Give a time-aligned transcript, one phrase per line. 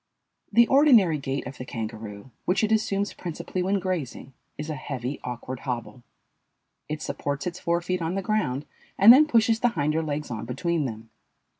[0.51, 5.19] The ordinary gait of the kangaroo, which it assumes principally when grazing, is a heavy,
[5.23, 6.01] awkward hobble.
[6.89, 8.65] It supports its fore feet on the ground
[8.97, 11.11] and then pushes the hinder legs on between them.